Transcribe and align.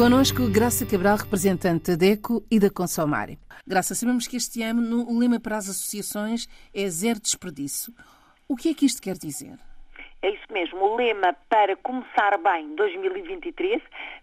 Conosco, 0.00 0.50
Graça 0.50 0.86
Cabral, 0.86 1.18
representante 1.18 1.90
da 1.90 1.94
DECO 1.94 2.42
e 2.50 2.58
da 2.58 2.70
Consomare. 2.70 3.38
Graça, 3.66 3.94
sabemos 3.94 4.26
que 4.26 4.34
este 4.34 4.62
ano 4.62 5.04
o 5.06 5.18
lema 5.18 5.38
para 5.38 5.58
as 5.58 5.68
associações 5.68 6.48
é 6.74 6.88
zero 6.88 7.20
desperdício. 7.20 7.92
O 8.48 8.56
que 8.56 8.70
é 8.70 8.74
que 8.74 8.86
isto 8.86 9.02
quer 9.02 9.18
dizer? 9.18 9.58
É 10.22 10.30
isso 10.30 10.50
mesmo, 10.50 10.80
o 10.82 10.96
lema 10.96 11.36
para 11.50 11.76
começar 11.76 12.38
bem 12.38 12.74
2023, 12.76 13.82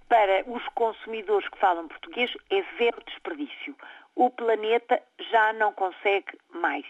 para 0.10 0.44
os 0.50 0.68
consumidores 0.74 1.48
que 1.48 1.60
falam 1.60 1.88
português, 1.88 2.34
é 2.50 2.64
zero 2.80 2.98
desperdício. 3.06 3.76
O 4.16 4.32
planeta 4.32 5.00
já 5.30 5.54
não 5.54 5.72
consegue 5.74 6.40
mais 6.56 6.88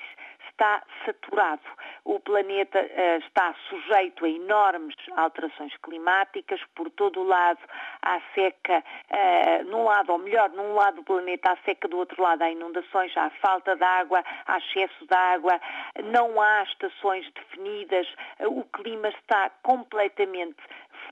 está 0.58 0.82
saturado. 1.06 1.62
O 2.04 2.20
planeta 2.20 2.80
uh, 2.80 3.18
está 3.20 3.54
sujeito 3.70 4.26
a 4.26 4.30
enormes 4.30 4.96
alterações 5.16 5.76
climáticas, 5.84 6.60
por 6.76 6.90
todo 6.90 7.22
o 7.22 7.24
lado 7.24 7.60
há 8.02 8.20
seca, 8.34 8.84
uh, 9.12 9.64
num 9.66 9.84
lado, 9.84 10.12
ou 10.14 10.18
melhor, 10.18 10.50
num 10.50 10.74
lado 10.74 10.96
do 10.98 11.04
planeta 11.04 11.52
há 11.52 11.58
seca, 11.58 11.88
do 11.88 11.98
outro 11.98 12.22
lado 12.22 12.42
há 12.42 12.50
inundações, 12.50 13.16
há 13.16 13.30
falta 13.42 13.76
de 13.76 13.84
água, 13.84 14.24
há 14.48 14.58
excesso 14.58 15.06
de 15.06 15.16
água, 15.16 15.62
não 16.06 16.42
há 16.42 16.64
estações 16.64 17.32
definidas, 17.34 18.08
uh, 18.40 18.60
o 18.60 18.64
clima 18.66 19.10
está 19.10 19.52
completamente 19.62 20.58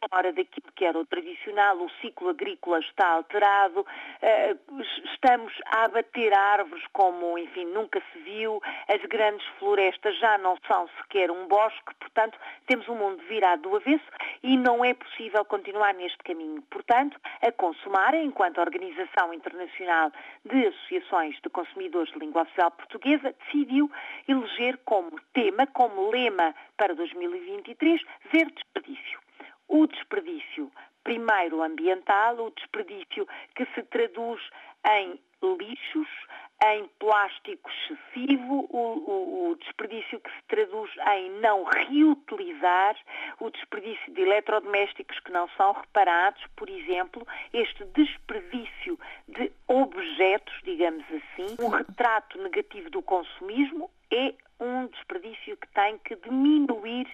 fora 0.09 0.31
daquilo 0.31 0.71
que 0.75 0.85
era 0.85 0.97
o 0.97 1.05
tradicional, 1.05 1.77
o 1.77 1.89
ciclo 2.01 2.29
agrícola 2.29 2.79
está 2.79 3.07
alterado, 3.07 3.85
eh, 4.21 4.55
estamos 5.13 5.53
a 5.67 5.85
abater 5.85 6.37
árvores 6.37 6.83
como, 6.91 7.37
enfim, 7.37 7.65
nunca 7.65 8.01
se 8.11 8.19
viu, 8.19 8.61
as 8.87 9.01
grandes 9.03 9.45
florestas 9.59 10.17
já 10.19 10.37
não 10.37 10.57
são 10.67 10.87
sequer 11.01 11.31
um 11.31 11.47
bosque, 11.47 11.93
portanto, 11.99 12.37
temos 12.67 12.87
um 12.89 12.95
mundo 12.95 13.21
virado 13.27 13.63
do 13.63 13.75
avesso 13.75 14.05
e 14.43 14.57
não 14.57 14.83
é 14.83 14.93
possível 14.93 15.43
continuar 15.45 15.93
neste 15.93 16.17
caminho. 16.19 16.61
Portanto, 16.69 17.19
a 17.41 17.51
Consumar, 17.51 18.13
enquanto 18.15 18.59
Organização 18.59 19.33
Internacional 19.33 20.11
de 20.43 20.67
Associações 20.67 21.35
de 21.41 21.49
Consumidores 21.49 22.11
de 22.13 22.19
Língua 22.19 22.43
Oficial 22.43 22.71
Portuguesa, 22.71 23.33
decidiu 23.45 23.89
eleger 24.27 24.77
como 24.85 25.11
tema, 25.33 25.67
como 25.67 26.09
lema 26.09 26.53
para 26.77 26.93
2023, 26.95 28.01
ver 28.31 28.51
desperdício 28.51 29.24
o 29.67 29.87
desperdício, 29.87 30.71
primeiro 31.03 31.61
ambiental, 31.61 32.39
o 32.39 32.51
desperdício 32.51 33.27
que 33.55 33.65
se 33.73 33.83
traduz 33.83 34.41
em 34.85 35.19
lixos, 35.41 36.07
em 36.73 36.87
plástico 36.99 37.69
excessivo, 37.69 38.67
o, 38.69 38.77
o, 38.77 39.49
o, 39.51 39.55
desperdício 39.55 40.19
que 40.19 40.29
se 40.29 40.41
traduz 40.47 40.91
em 41.15 41.31
não 41.39 41.63
reutilizar, 41.63 42.95
o 43.39 43.49
desperdício 43.49 44.13
de 44.13 44.21
eletrodomésticos 44.21 45.19
que 45.19 45.31
não 45.31 45.47
são 45.57 45.73
reparados, 45.73 46.41
por 46.55 46.69
exemplo, 46.69 47.25
este 47.53 47.83
desperdício 47.95 48.99
de 49.27 49.51
objetos, 49.67 50.53
digamos 50.63 51.05
assim, 51.05 51.55
um 51.59 51.69
retrato 51.69 52.41
negativo 52.41 52.89
do 52.89 53.01
consumismo 53.01 53.89
é 54.11 54.33
um 54.59 54.87
desperdício 54.87 55.57
que 55.57 55.67
tem 55.73 55.97
que 55.99 56.15
diminuir 56.15 57.07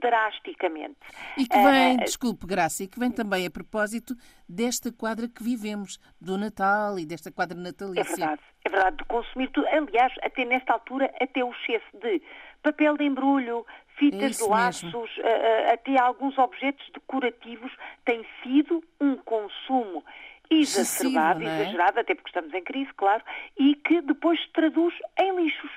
drasticamente. 0.00 0.96
E 1.36 1.46
que 1.46 1.56
vem, 1.56 1.96
uh, 1.96 2.04
desculpe, 2.04 2.46
Graça, 2.46 2.84
e 2.84 2.88
que 2.88 2.98
vem 2.98 3.10
também 3.10 3.46
a 3.46 3.50
propósito 3.50 4.14
desta 4.48 4.92
quadra 4.92 5.28
que 5.28 5.42
vivemos, 5.42 5.98
do 6.20 6.38
Natal 6.38 6.98
e 6.98 7.04
desta 7.04 7.30
quadra 7.30 7.58
natalícia. 7.58 8.00
É 8.00 8.04
verdade, 8.04 8.42
é 8.64 8.68
verdade, 8.68 8.96
de 8.96 9.04
consumir 9.04 9.48
tudo. 9.48 9.66
Aliás, 9.68 10.12
até 10.22 10.44
nesta 10.44 10.72
altura, 10.72 11.12
até 11.20 11.44
o 11.44 11.52
excesso 11.52 11.98
de 12.00 12.22
papel 12.62 12.96
de 12.96 13.04
embrulho, 13.04 13.66
fitas 13.96 14.38
de 14.38 14.44
laços, 14.44 15.16
uh, 15.18 15.72
até 15.72 15.98
alguns 15.98 16.36
objetos 16.38 16.84
decorativos 16.92 17.70
tem 18.04 18.24
sido 18.42 18.82
um 19.00 19.16
consumo 19.16 20.02
exacerbado, 20.50 21.42
é? 21.42 21.62
exagerado, 21.62 22.00
até 22.00 22.14
porque 22.14 22.28
estamos 22.28 22.52
em 22.54 22.62
crise, 22.62 22.92
claro, 22.94 23.22
e 23.58 23.74
que 23.76 24.00
depois 24.00 24.40
se 24.40 24.48
traduz 24.52 24.94
em 25.18 25.36
lixos. 25.36 25.70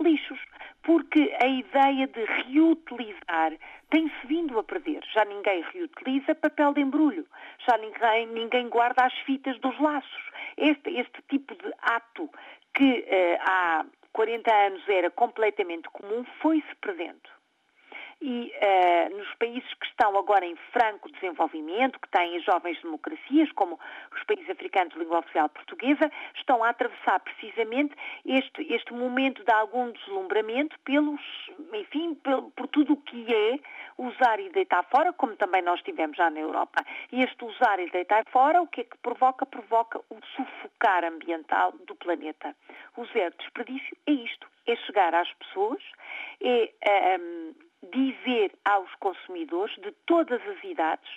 Lixos 0.00 0.40
porque 0.82 1.36
a 1.40 1.46
ideia 1.46 2.06
de 2.06 2.24
reutilizar 2.24 3.52
tem-se 3.90 4.26
vindo 4.26 4.58
a 4.58 4.64
perder. 4.64 5.02
Já 5.12 5.24
ninguém 5.24 5.62
reutiliza 5.72 6.34
papel 6.34 6.72
de 6.72 6.80
embrulho, 6.80 7.26
já 7.66 7.76
ninguém, 7.76 8.26
ninguém 8.28 8.68
guarda 8.68 9.04
as 9.04 9.14
fitas 9.20 9.58
dos 9.60 9.78
laços. 9.78 10.30
Este, 10.56 10.90
este 10.90 11.22
tipo 11.28 11.54
de 11.54 11.72
ato 11.82 12.30
que 12.74 13.04
eh, 13.08 13.38
há 13.42 13.84
40 14.12 14.52
anos 14.52 14.88
era 14.88 15.10
completamente 15.10 15.88
comum 15.90 16.24
foi-se 16.40 16.74
perdendo 16.80 17.39
e 18.20 18.52
uh, 18.54 19.16
nos 19.16 19.34
países 19.34 19.72
que 19.74 19.86
estão 19.86 20.16
agora 20.18 20.44
em 20.44 20.54
franco 20.72 21.10
desenvolvimento, 21.10 21.98
que 21.98 22.08
têm 22.10 22.38
jovens 22.40 22.80
democracias, 22.82 23.50
como 23.52 23.78
os 24.14 24.22
países 24.24 24.48
africanos 24.50 24.92
de 24.92 24.98
língua 24.98 25.20
oficial 25.20 25.48
portuguesa, 25.48 26.10
estão 26.36 26.62
a 26.62 26.68
atravessar 26.68 27.18
precisamente 27.20 27.94
este, 28.26 28.72
este 28.72 28.92
momento 28.92 29.42
de 29.42 29.52
algum 29.52 29.90
deslumbramento 29.92 30.78
pelos, 30.80 31.20
enfim, 31.72 32.14
por, 32.16 32.50
por 32.52 32.68
tudo 32.68 32.92
o 32.92 32.96
que 32.98 33.26
é 33.34 33.58
usar 33.96 34.38
e 34.38 34.50
deitar 34.50 34.84
fora, 34.90 35.12
como 35.14 35.34
também 35.36 35.62
nós 35.62 35.80
tivemos 35.82 36.16
já 36.16 36.28
na 36.30 36.40
Europa. 36.40 36.84
E 37.12 37.22
este 37.22 37.44
usar 37.44 37.80
e 37.80 37.90
deitar 37.90 38.24
fora, 38.30 38.60
o 38.60 38.66
que 38.66 38.82
é 38.82 38.84
que 38.84 38.98
provoca? 38.98 39.46
Provoca 39.46 39.98
o 40.10 40.18
sufocar 40.36 41.04
ambiental 41.04 41.72
do 41.86 41.94
planeta. 41.94 42.54
O 42.96 43.06
zero 43.06 43.34
desperdício 43.38 43.96
é 44.06 44.12
isto, 44.12 44.46
é 44.66 44.76
chegar 44.76 45.14
às 45.14 45.32
pessoas, 45.34 45.82
é... 46.42 46.70
Um, 47.18 47.48
ehm, 47.50 47.69
dizer 47.82 48.52
aos 48.64 48.94
consumidores 48.96 49.74
de 49.76 49.92
todas 50.06 50.40
as 50.46 50.64
idades 50.64 51.10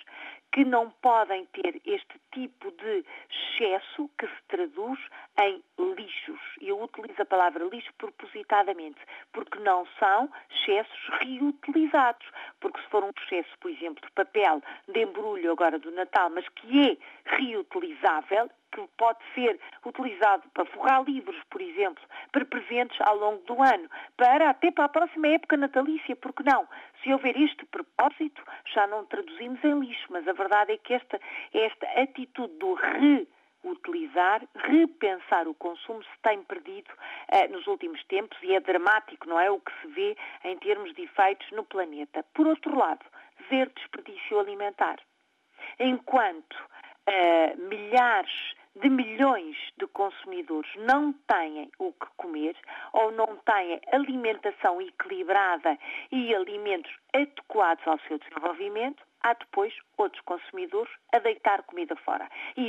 que 0.53 0.63
não 0.63 0.91
podem 1.01 1.45
ter 1.47 1.81
este 1.83 2.21
tipo 2.31 2.71
de 2.71 3.03
excesso 3.29 4.09
que 4.19 4.27
se 4.27 4.43
traduz 4.47 4.99
em 5.41 5.63
lixos. 5.79 6.39
Eu 6.61 6.81
utilizo 6.81 7.23
a 7.23 7.25
palavra 7.25 7.65
lixo 7.65 7.91
propositadamente, 7.97 8.99
porque 9.31 9.57
não 9.59 9.85
são 9.99 10.29
excessos 10.51 11.09
reutilizados. 11.21 12.25
Porque 12.59 12.79
se 12.81 12.87
for 12.89 13.03
um 13.03 13.09
excesso, 13.17 13.49
por 13.59 13.71
exemplo, 13.71 14.05
de 14.05 14.11
papel 14.11 14.61
de 14.87 15.01
embrulho 15.01 15.51
agora 15.51 15.79
do 15.79 15.89
Natal, 15.91 16.29
mas 16.29 16.47
que 16.49 16.91
é 16.91 16.97
reutilizável, 17.35 18.49
que 18.73 18.87
pode 18.97 19.19
ser 19.35 19.59
utilizado 19.85 20.43
para 20.53 20.65
forrar 20.65 21.03
livros, 21.03 21.39
por 21.49 21.61
exemplo, 21.61 22.03
para 22.31 22.45
presentes 22.45 22.99
ao 23.01 23.17
longo 23.17 23.43
do 23.45 23.61
ano, 23.61 23.89
para 24.17 24.49
até 24.49 24.71
para 24.71 24.85
a 24.85 24.89
próxima 24.89 25.27
época 25.27 25.55
natalícia, 25.55 26.15
porque 26.15 26.43
não? 26.43 26.67
Se 27.01 27.13
houver 27.13 27.39
este 27.39 27.65
propósito, 27.65 28.41
já 28.73 28.87
não 28.87 29.05
traduzimos 29.05 29.63
em 29.63 29.79
lixo, 29.79 30.07
mas 30.09 30.27
a 30.27 30.33
verdade 30.33 30.73
é 30.73 30.77
que 30.77 30.93
esta, 30.93 31.19
esta 31.53 31.85
atitude 32.01 32.53
do 32.57 32.73
reutilizar, 32.73 34.41
repensar 34.55 35.47
o 35.47 35.53
consumo 35.53 36.03
se 36.03 36.21
tem 36.23 36.43
perdido 36.43 36.89
uh, 36.89 37.51
nos 37.51 37.67
últimos 37.67 38.03
tempos 38.05 38.37
e 38.41 38.55
é 38.55 38.59
dramático, 38.59 39.29
não 39.29 39.39
é? 39.39 39.51
O 39.51 39.59
que 39.59 39.71
se 39.81 39.87
vê 39.87 40.17
em 40.43 40.57
termos 40.57 40.93
de 40.95 41.03
efeitos 41.03 41.49
no 41.51 41.63
planeta. 41.63 42.25
Por 42.33 42.47
outro 42.47 42.75
lado, 42.77 43.05
ver 43.49 43.69
desperdício 43.75 44.39
alimentar. 44.39 44.97
Enquanto 45.79 46.53
uh, 46.53 47.69
milhares 47.69 48.53
de 48.81 48.89
milhões 48.89 49.55
de 49.77 49.87
consumidores 49.87 50.69
não 50.77 51.13
têm 51.27 51.69
o 51.79 51.93
que 51.93 52.07
comer 52.17 52.55
ou 52.91 53.11
não 53.11 53.37
têm 53.45 53.79
alimentação 53.91 54.81
equilibrada 54.81 55.77
e 56.11 56.33
alimentos 56.33 56.91
adequados 57.13 57.85
ao 57.87 57.99
seu 58.07 58.17
desenvolvimento, 58.17 59.03
há 59.21 59.33
depois 59.33 59.73
outros 59.97 60.21
consumidores 60.23 60.91
a 61.13 61.19
deitar 61.19 61.63
comida 61.63 61.95
fora. 61.97 62.27
E, 62.57 62.67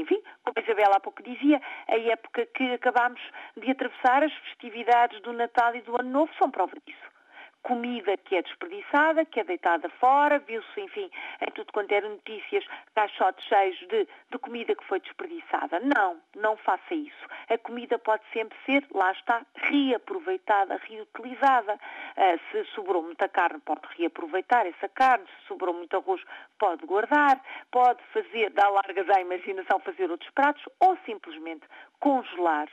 enfim, 0.00 0.20
como 0.44 0.54
a 0.56 0.60
Isabela 0.60 0.96
há 0.96 1.00
pouco 1.00 1.22
dizia, 1.22 1.60
a 1.88 1.96
época 1.96 2.46
que 2.46 2.72
acabamos 2.72 3.20
de 3.56 3.70
atravessar, 3.70 4.24
as 4.24 4.32
festividades 4.32 5.20
do 5.22 5.32
Natal 5.32 5.74
e 5.74 5.82
do 5.82 5.98
Ano 5.98 6.10
Novo 6.10 6.32
são 6.38 6.50
prova 6.50 6.76
disso 6.84 7.17
comida 7.62 8.16
que 8.16 8.36
é 8.36 8.42
desperdiçada, 8.42 9.24
que 9.24 9.40
é 9.40 9.44
deitada 9.44 9.88
fora, 10.00 10.38
viu-se, 10.38 10.80
enfim, 10.80 11.10
em 11.40 11.50
tudo 11.52 11.72
quanto 11.72 11.92
era 11.92 12.08
notícias, 12.08 12.64
caixotes 12.94 13.44
cheios 13.46 13.78
de, 13.88 14.08
de 14.30 14.38
comida 14.38 14.74
que 14.74 14.84
foi 14.84 15.00
desperdiçada. 15.00 15.80
Não, 15.80 16.20
não 16.36 16.56
faça 16.56 16.94
isso. 16.94 17.26
A 17.48 17.58
comida 17.58 17.98
pode 17.98 18.22
sempre 18.32 18.56
ser, 18.64 18.84
lá 18.92 19.12
está, 19.12 19.44
reaproveitada, 19.56 20.80
reutilizada. 20.88 21.74
Uh, 21.74 22.40
se 22.50 22.64
sobrou 22.74 23.02
muita 23.02 23.28
carne, 23.28 23.60
pode 23.60 23.82
reaproveitar 23.96 24.66
essa 24.66 24.88
carne. 24.88 25.26
Se 25.26 25.48
sobrou 25.48 25.74
muito 25.74 25.96
arroz, 25.96 26.22
pode 26.58 26.84
guardar. 26.86 27.40
Pode 27.70 28.02
fazer, 28.12 28.50
dar 28.50 28.68
largas 28.70 29.08
à 29.10 29.20
imaginação, 29.20 29.78
fazer 29.80 30.10
outros 30.10 30.30
pratos 30.30 30.62
ou 30.80 30.96
simplesmente 31.04 31.66
congelar 32.00 32.68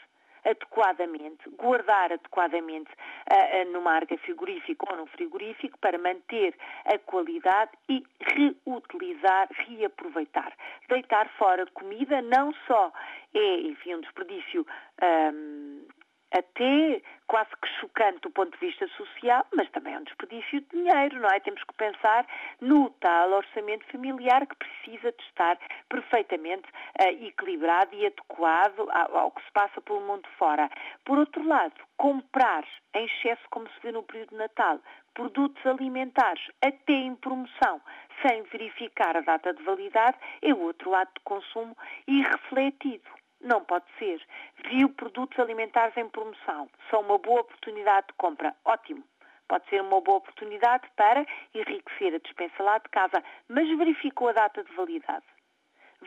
adequadamente, 0.45 1.49
guardar 1.57 2.13
adequadamente 2.13 2.91
uh, 2.91 3.71
numa 3.71 3.91
arca 3.91 4.17
frigorífica 4.19 4.85
ou 4.89 4.97
num 4.97 5.07
frigorífico 5.07 5.77
para 5.79 5.97
manter 5.97 6.55
a 6.85 6.97
qualidade 6.99 7.71
e 7.89 8.03
reutilizar, 8.19 9.47
reaproveitar. 9.51 10.53
Deitar 10.87 11.27
fora 11.37 11.65
comida 11.73 12.21
não 12.21 12.53
só 12.67 12.91
é, 13.33 13.59
enfim, 13.61 13.95
um 13.95 14.01
desperdício 14.01 14.65
um, 15.01 15.81
até 16.31 17.01
quase 17.27 17.49
que 17.61 17.67
chocante 17.79 18.19
do 18.21 18.29
ponto 18.29 18.51
de 18.51 18.65
vista 18.65 18.87
social, 18.89 19.45
mas 19.55 19.69
também 19.71 19.93
é 19.93 19.99
um 19.99 20.03
desperdício 20.03 20.61
de 20.61 20.67
dinheiro, 20.67 21.19
não 21.19 21.29
é? 21.29 21.39
Temos 21.39 21.63
que 21.63 21.73
pensar 21.73 22.25
no 22.61 22.89
tal 22.99 23.31
orçamento 23.31 23.85
familiar 23.91 24.45
que 24.45 24.55
precisa 24.55 25.11
de 25.11 25.23
estar 25.23 25.57
perfeitamente 25.89 26.67
uh, 27.01 27.25
equilibrado 27.25 27.95
e 27.95 28.05
adequado 28.05 28.87
ao, 28.91 29.17
ao 29.17 29.31
que 29.31 29.43
se 29.43 29.51
passa 29.51 29.81
pelo 29.81 30.01
mundo 30.01 30.27
fora. 30.37 30.69
Por 31.03 31.17
outro 31.17 31.45
lado, 31.47 31.73
comprar 31.97 32.65
em 32.93 33.05
excesso, 33.05 33.43
como 33.49 33.67
se 33.69 33.79
vê 33.81 33.91
no 33.91 34.03
período 34.03 34.29
de 34.29 34.37
Natal, 34.37 34.79
produtos 35.13 35.65
alimentares 35.65 36.43
até 36.61 36.93
em 36.93 37.15
promoção, 37.15 37.81
sem 38.21 38.43
verificar 38.43 39.17
a 39.17 39.21
data 39.21 39.53
de 39.53 39.63
validade, 39.63 40.17
é 40.41 40.53
outro 40.53 40.93
ato 40.93 41.13
de 41.15 41.23
consumo 41.23 41.75
irrefletido. 42.07 43.24
Não 43.45 43.63
pode 43.63 43.85
ser. 43.99 44.19
Viu 44.67 44.89
produtos 44.89 45.37
alimentares 45.39 45.95
em 45.95 46.09
promoção. 46.09 46.67
São 46.89 47.01
uma 47.01 47.19
boa 47.19 47.41
oportunidade 47.41 48.07
de 48.07 48.13
compra. 48.13 48.55
Ótimo. 48.65 49.03
Pode 49.47 49.69
ser 49.69 49.81
uma 49.81 50.01
boa 50.01 50.17
oportunidade 50.17 50.87
para 50.95 51.23
enriquecer 51.53 52.15
a 52.15 52.17
despensa 52.17 52.63
lá 52.63 52.79
de 52.79 52.89
casa, 52.89 53.23
mas 53.47 53.69
verificou 53.77 54.29
a 54.29 54.33
data 54.33 54.63
de 54.63 54.73
validade. 54.73 55.25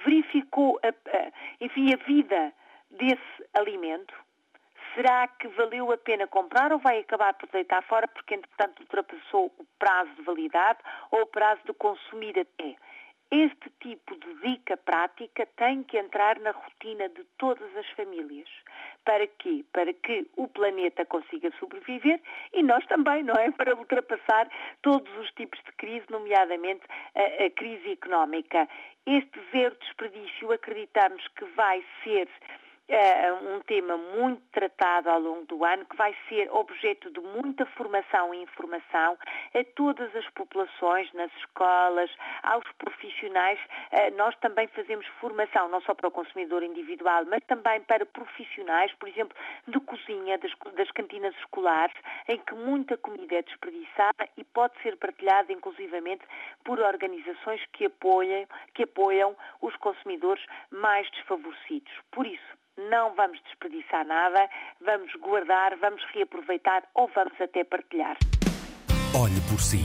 Verificou, 0.05 0.81
a, 0.83 0.89
a, 0.89 1.33
enfim, 1.61 1.95
a 1.95 1.97
vida 1.99 2.53
desse 2.91 3.49
alimento. 3.55 4.13
Será 4.97 5.29
que 5.29 5.47
valeu 5.47 5.93
a 5.93 5.97
pena 5.97 6.27
comprar 6.27 6.73
ou 6.73 6.81
vai 6.81 6.99
acabar 6.99 7.35
por 7.35 7.49
deitar 7.51 7.83
fora 7.85 8.09
porque, 8.09 8.35
entretanto, 8.35 8.81
ultrapassou 8.81 9.47
o 9.57 9.65
prazo 9.79 10.11
de 10.17 10.23
validade 10.23 10.81
ou 11.13 11.23
o 11.23 11.27
prazo 11.27 11.61
de 11.65 11.73
consumir 11.75 12.37
até? 12.37 12.75
Este 13.31 13.69
tipo 13.81 14.17
de 14.17 14.35
dica 14.41 14.75
prática 14.79 15.47
tem 15.57 15.83
que 15.83 15.99
entrar 15.99 16.39
na 16.41 16.51
rotina 16.51 17.11
de 17.11 17.23
todas 17.37 17.77
as 17.77 17.87
famílias. 17.91 18.49
Para 19.05 19.27
quê? 19.27 19.65
Para 19.71 19.93
que 19.93 20.27
o 20.37 20.49
planeta 20.49 21.05
consiga 21.05 21.51
sobreviver 21.59 22.21
e 22.55 22.63
nós 22.63 22.87
também, 22.87 23.23
não 23.23 23.35
é? 23.35 23.51
Para 23.59 23.77
ultrapassar 23.77 24.49
todos 24.81 25.15
os 25.19 25.31
tipos 25.33 25.59
de 25.65 25.73
crise, 25.73 26.07
nomeadamente 26.09 26.83
a, 27.15 27.45
a 27.45 27.51
crise 27.51 27.93
económica. 27.93 28.67
Este 29.05 29.39
zero 29.53 29.77
desperdício 29.81 30.51
acreditamos 30.51 31.27
que 31.29 31.45
vai 31.57 31.85
ser 32.03 32.29
é 32.89 33.33
um 33.33 33.61
tema 33.61 33.97
muito 33.97 34.43
tratado 34.51 35.11
ao 35.11 35.21
longo 35.21 35.45
do 35.45 35.65
ano, 35.65 35.85
que 35.85 35.97
vai 35.97 36.17
ser 36.29 36.51
objeto 36.51 37.11
de 37.11 37.21
muita 37.21 37.67
formação 37.67 38.33
e 38.33 38.43
informação 38.43 39.19
a 39.55 39.65
todas 39.77 40.15
as 40.17 40.29
populações, 40.31 41.13
nas 41.13 41.31
escolas, 41.37 42.11
aos 42.43 42.65
profissionais. 42.79 43.59
Eh, 43.93 44.11
nós 44.13 44.35
também 44.37 44.67
fazemos 44.69 45.07
formação, 45.21 45.69
não 45.69 45.83
só 45.83 45.95
para 45.95 46.09
o 46.09 46.11
consumidor 46.11 46.63
individual, 46.63 47.25
mas 47.27 47.45
também 47.45 47.81
para 47.83 48.07
profissionais, 48.07 48.93
por 48.95 49.09
exemplo, 49.09 49.37
de 49.67 49.79
cozinha, 49.81 50.39
das, 50.39 50.53
das 50.75 50.91
cantinas 50.93 51.35
escolares, 51.37 51.97
em 52.27 52.39
que 52.39 52.55
muita 52.55 52.97
comida 52.97 53.37
é 53.37 53.43
desperdiçada 53.43 54.29
e 54.37 54.45
pode 54.45 54.81
ser 54.83 54.97
partilhada, 54.97 55.53
inclusivamente, 55.53 56.25
por 56.65 56.81
organizações 56.81 57.61
que 57.73 57.85
apoiam, 57.85 58.47
que 58.75 58.85
apoiam 58.85 59.37
os 59.61 59.77
consumidores 59.77 60.45
mais 60.71 61.11
desfavorecidos. 61.11 61.93
Por 62.11 62.27
isso, 62.27 62.59
não 62.79 63.15
vamos 63.15 63.39
desperdiçar 63.43 64.07
nada, 64.07 64.49
vamos 64.81 65.15
guardar, 65.17 65.77
vamos 65.77 66.03
reaproveitar 66.15 66.85
ou 66.95 67.11
vamos 67.15 67.39
até 67.41 67.63
partilhar. 67.65 68.17
Olhe 69.15 69.41
por 69.51 69.61
si. 69.61 69.85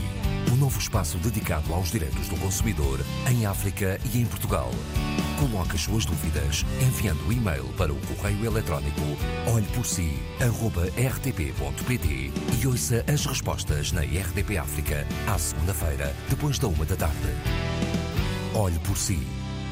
Um 0.52 0.56
novo 0.56 0.78
espaço 0.78 1.16
dedicado 1.18 1.74
aos 1.74 1.90
direitos 1.90 2.28
do 2.28 2.38
consumidor 2.38 3.00
em 3.28 3.44
África 3.44 3.98
e 4.14 4.20
em 4.20 4.26
Portugal. 4.26 4.70
Coloque 5.40 5.74
as 5.74 5.80
suas 5.80 6.06
dúvidas 6.06 6.62
enviando 6.80 7.26
o 7.26 7.32
e-mail 7.32 7.64
para 7.76 7.92
o 7.92 8.00
correio 8.06 8.46
eletrónico 8.46 9.00
olheporsi.rtp.pt 9.52 12.30
e 12.62 12.66
ouça 12.68 13.04
as 13.12 13.26
respostas 13.26 13.90
na 13.90 14.02
RDP 14.02 14.58
África 14.58 15.04
à 15.28 15.36
segunda-feira, 15.36 16.14
depois 16.30 16.60
da 16.60 16.68
uma 16.68 16.84
da 16.84 16.94
tarde. 16.96 17.34
Olhe 18.54 18.78
por 18.80 18.96
si 18.96 19.43